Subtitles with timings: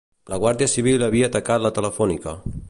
[0.31, 2.35] La Guàrdia Civil havia atacat la Telefònica